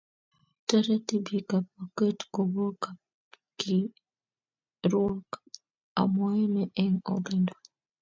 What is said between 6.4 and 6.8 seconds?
ne